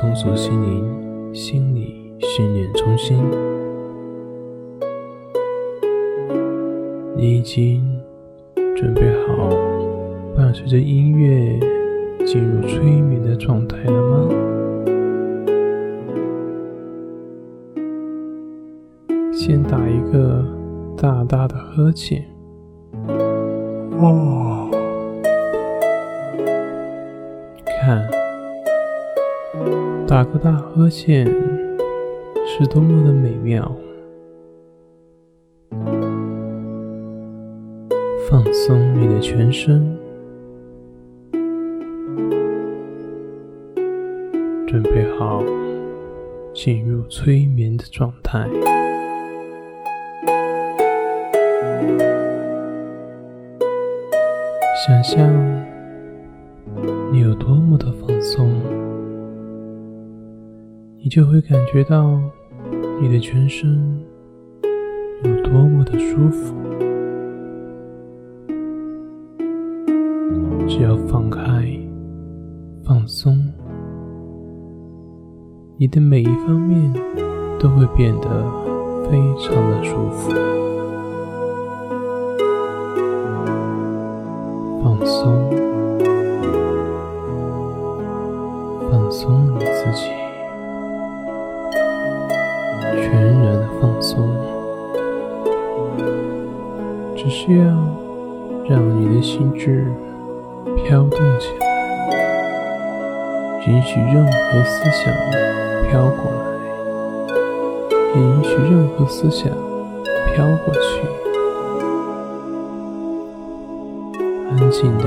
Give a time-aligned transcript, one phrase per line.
[0.00, 3.18] 松鼠心灵，心理训练中心。
[7.14, 7.84] 你已经
[8.74, 9.50] 准备好
[10.34, 11.60] 伴随着音乐
[12.24, 14.28] 进入催眠的状态了吗？
[19.34, 20.42] 先打一个
[20.96, 22.24] 大大的呵欠。
[23.98, 24.70] 哦，
[27.82, 28.19] 看。
[30.10, 31.24] 打个大呵欠
[32.44, 33.72] 是多么的美妙！
[38.28, 39.96] 放松你的全身，
[44.66, 45.44] 准备好
[46.52, 48.48] 进入催眠的状态。
[54.84, 55.30] 想象
[57.12, 58.59] 你有多么的放松。
[61.02, 62.20] 你就会感觉到
[63.00, 63.98] 你的全身
[65.24, 66.54] 有多么的舒服。
[70.68, 71.40] 只要放开、
[72.84, 73.38] 放松，
[75.78, 76.92] 你的每一方面
[77.58, 78.44] 都会变得
[79.10, 80.30] 非常的舒服。
[97.22, 97.64] 只需要
[98.66, 99.92] 让你的心智
[100.86, 101.66] 飘动起来，
[103.66, 105.12] 允许任何思想
[105.90, 106.38] 飘过来，
[108.14, 109.50] 也允许任何思想
[110.34, 111.02] 飘过去，
[114.48, 115.04] 安静的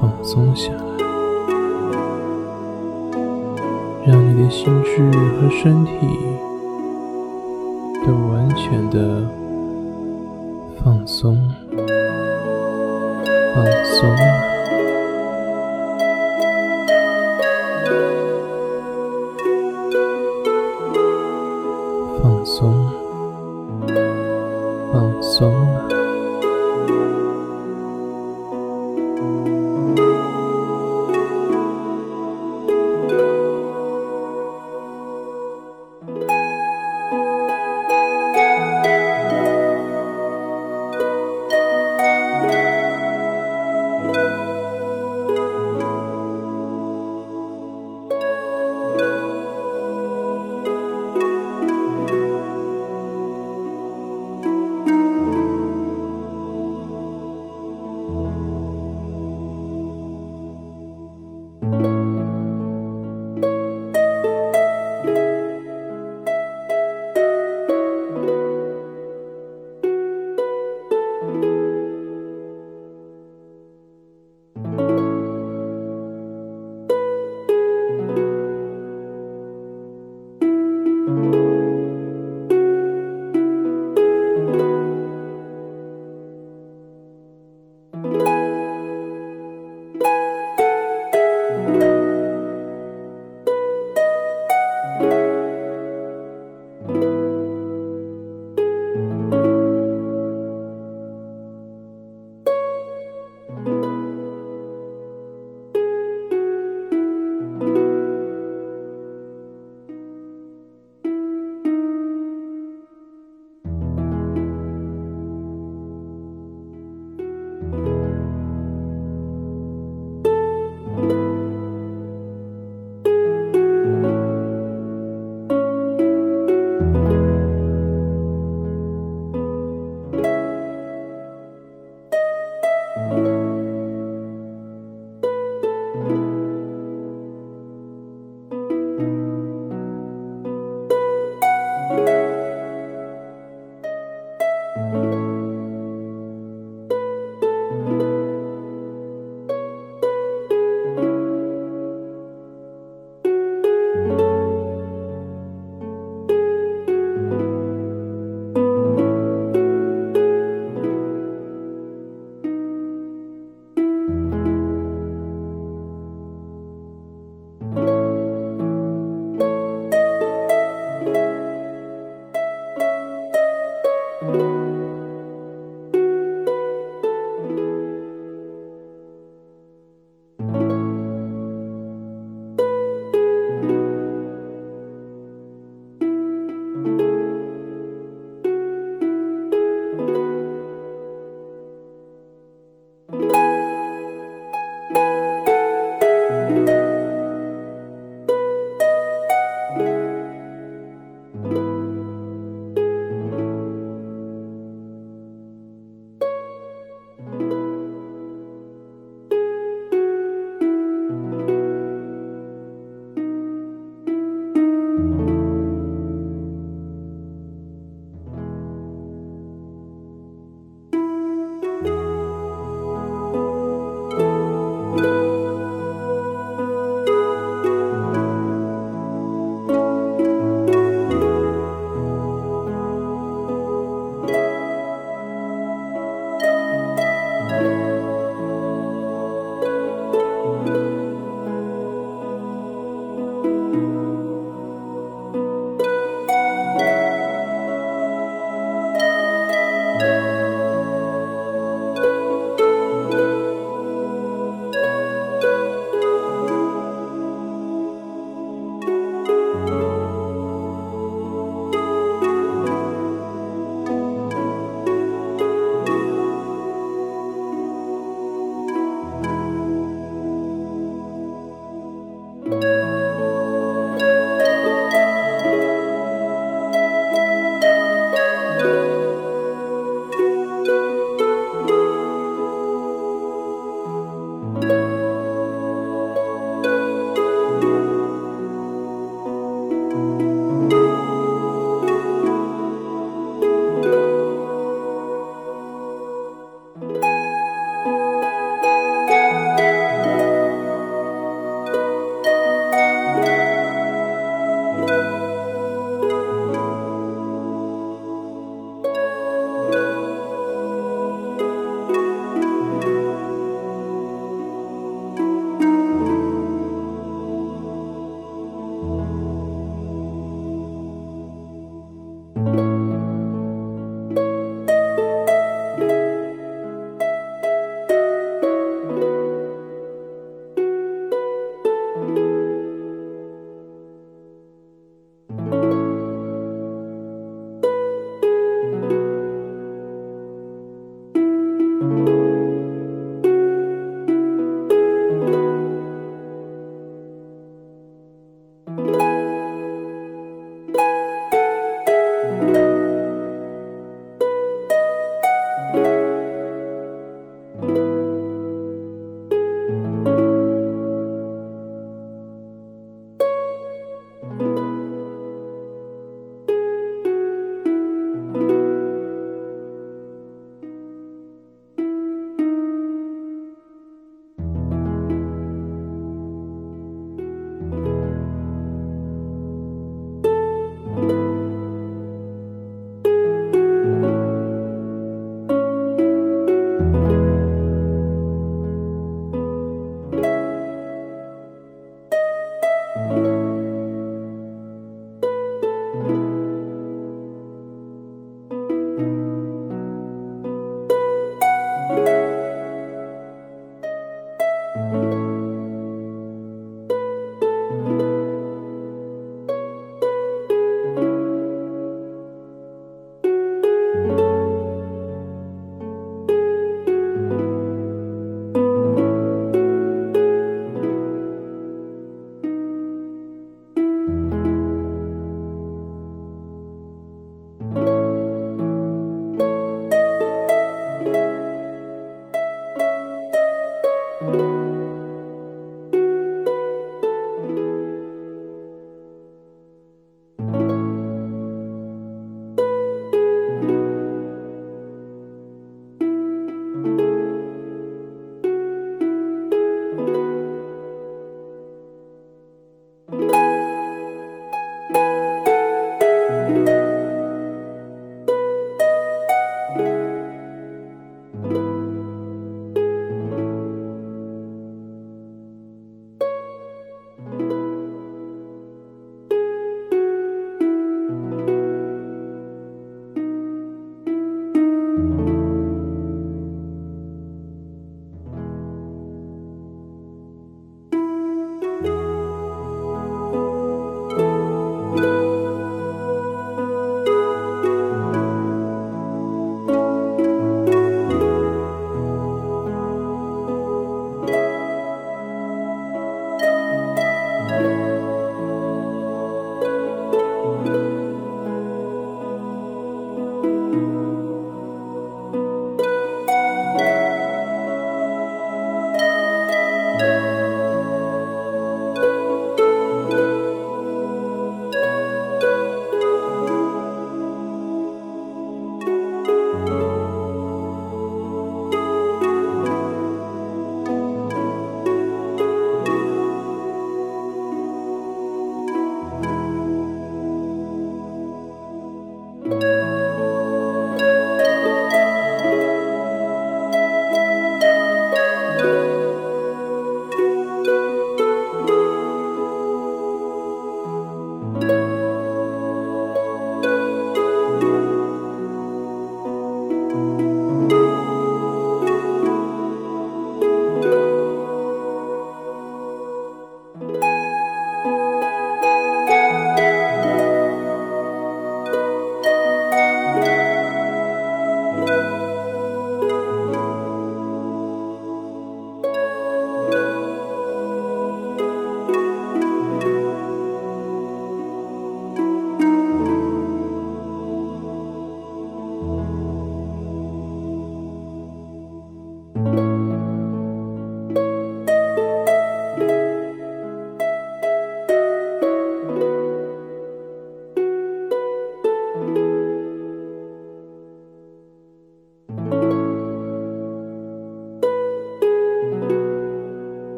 [0.00, 0.78] 放松下来，
[4.04, 5.92] 让你的心智和身体。
[8.04, 9.26] 都完全的
[10.84, 11.34] 放松，
[13.54, 14.63] 放松。